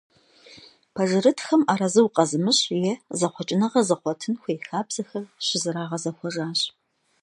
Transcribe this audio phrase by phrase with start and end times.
[0.93, 6.59] Пэжырытхэм арэзы укъэзымыщӏ, е зэхъуэкӏыныгъэ зыгъуэтын хуей хабзэхэр щызэрагъэзэхуэжащ.